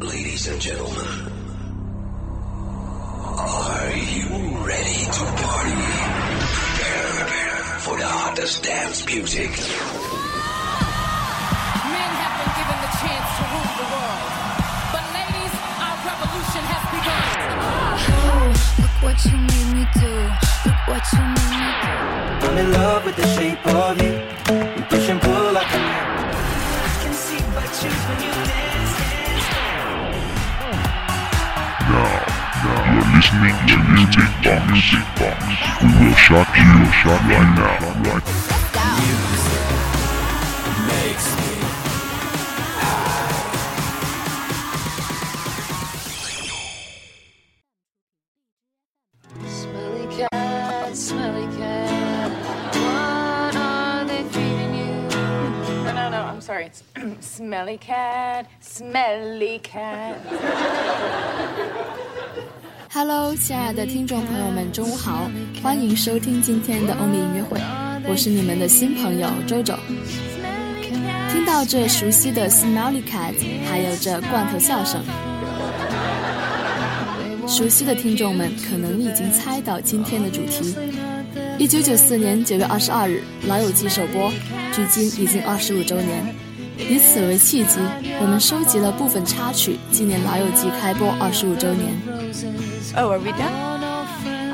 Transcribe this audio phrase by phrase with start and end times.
[0.00, 0.96] Ladies and gentlemen,
[3.36, 4.28] are you
[4.64, 5.76] ready to party?
[7.20, 9.50] Prepare for the hottest dance music.
[11.84, 14.24] Men have been given the chance to rule the world.
[14.88, 15.52] But ladies,
[15.84, 17.28] our revolution has begun.
[18.24, 20.16] Oh, look what you made me do.
[20.64, 21.92] Look what you made me do.
[22.48, 24.16] I'm in love with the shape of you.
[24.76, 26.40] We push and pull like a magnet.
[26.88, 28.69] I can see but choose when you dance, dance,
[33.20, 34.64] listening to Music Box.
[34.72, 35.44] Music Box.
[35.82, 37.76] We will shock you, shock right now.
[38.08, 38.24] Right
[49.46, 52.30] Smelly cat, smelly cat.
[52.74, 54.92] What are they feeding you?
[55.84, 56.64] No, no, no, I'm sorry.
[56.66, 56.82] It's
[57.20, 60.16] smelly cat, smelly cat.
[62.92, 65.30] Hello，亲爱的听众朋友们，中午好，
[65.62, 67.60] 欢迎收听今天的欧米音乐会，
[68.08, 69.72] 我是你们的新朋友周周。
[71.30, 73.36] 听到这熟悉的 Smelly Cat，
[73.68, 75.04] 还有这罐头笑声，
[77.46, 80.74] 熟悉的听众们可能已经猜到今天的主题。
[81.58, 84.32] 一九九四年九月二十二日，《老友记》首播，
[84.74, 86.34] 距今已经二十五周年。
[86.76, 87.78] 以此为契机，
[88.20, 91.94] 我们收集了部分插曲，纪念《老友记》开播二十五周年。
[92.96, 93.80] Oh, are we done?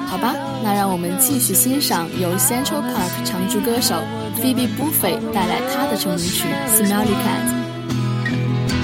[0.07, 3.95] 好吧，那让我们继续欣赏由 Central Park 常驻歌手
[4.41, 7.43] Phoebe Buffay 带来她的成名曲《Smelly Cat》。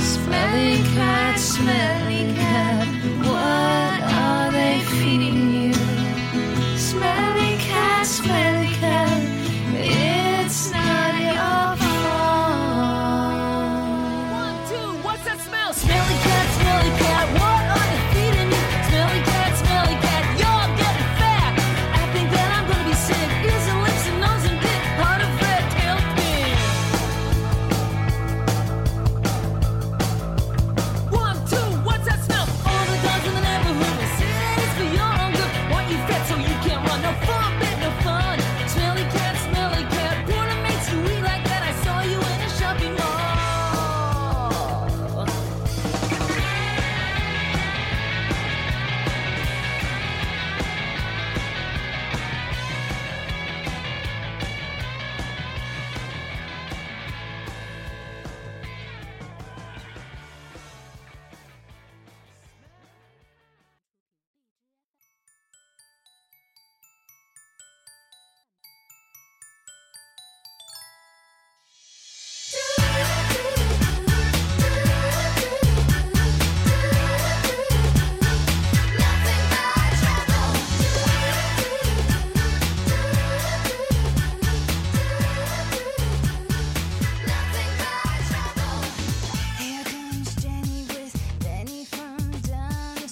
[0.00, 2.86] Smelly cat, smelly cat.
[3.22, 5.51] What are they feeding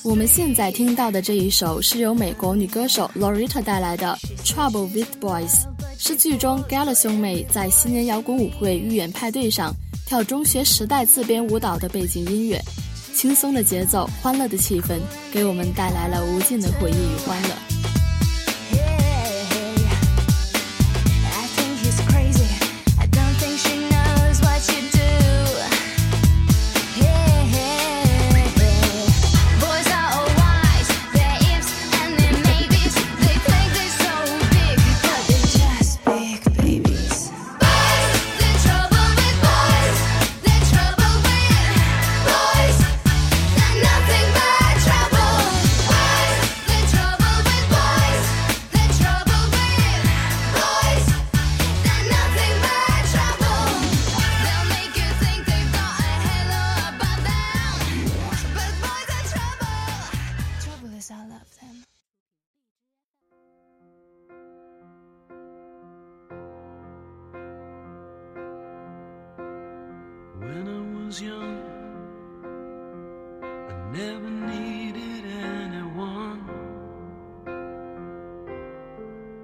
[0.03, 5.51] 我们现在听到的这一首是由美国女歌手 Loretta 带来的《Trouble with Boys》，
[5.99, 9.75] 是剧中 Gala 兄妹在新年摇滚舞会预演派对上
[10.07, 12.59] 跳中学时代自编舞蹈的背景音乐。
[13.15, 14.99] 轻松的节奏，欢乐的气氛，
[15.31, 17.70] 给我们带来了无尽的回忆与欢乐。
[70.51, 71.59] When I was young,
[73.41, 73.47] I
[73.93, 76.41] never needed anyone.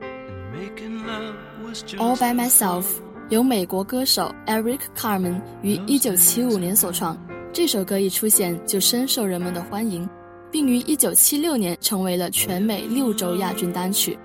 [0.03, 2.87] And making love was just All by Myself
[3.29, 7.17] 由美国歌手 Eric Carmen 于1975年所创。
[7.52, 10.09] 这首歌一出现就深受人们的欢迎，
[10.50, 14.19] 并于1976年成为了全美六周亚军单曲。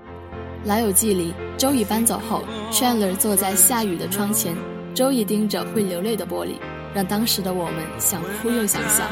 [0.68, 2.42] 《老友记》里，周易搬走后
[2.72, 4.56] ，Chandler 坐在下雨的窗前，
[4.94, 6.56] 周易盯着会流泪的玻璃，
[6.94, 9.04] 让当时的我们想哭又想笑。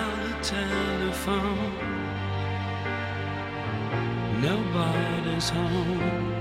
[4.40, 6.39] Nobody's home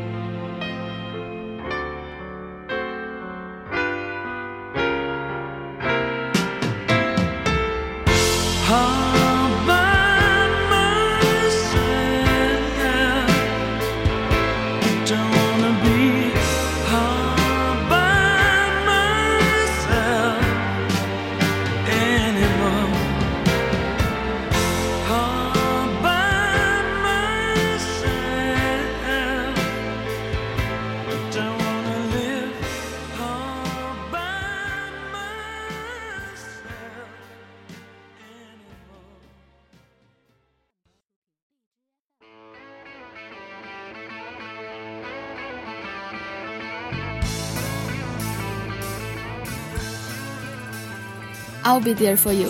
[51.69, 52.50] I'll Be There for You，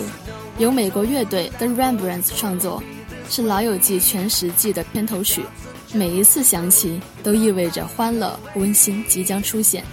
[0.60, 2.82] 由美国乐队 The Rembrandts 创作，
[3.30, 5.44] 是《老友记》全十季的片头曲。
[5.92, 9.84] 每一次响起，都意味着欢乐、温馨即将出现。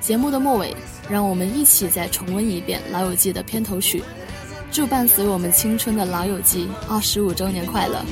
[0.00, 0.76] 节目的末尾，
[1.10, 4.00] 让我们一起再重温一遍《老友记》的片头曲。
[4.70, 8.04] 祝伴随我们青春的《老友记》二十五周年快乐！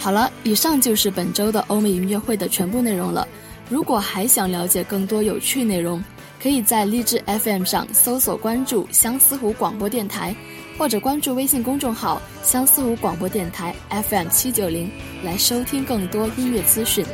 [0.00, 3.28] 好了，以上就是本周的欧美音乐会的全部内容了。
[3.68, 6.02] 如果还想了解更多有趣内容，
[6.42, 10.34] 可以在荔枝 FM 上搜索关注相思湖广播电台，
[10.78, 14.90] 或者关注微信公众号“相思湖广播电台 FM 七九零”
[15.22, 17.04] 来收听更多音乐资讯。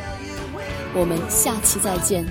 [0.94, 2.24] 我们下期再见。